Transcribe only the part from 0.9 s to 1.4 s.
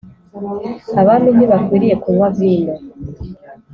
abami